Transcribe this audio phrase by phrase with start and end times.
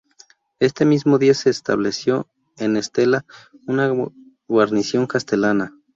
[0.59, 3.23] Este mismo día se estableció en Estella
[3.67, 3.93] una
[4.47, 5.75] guarnición castellana.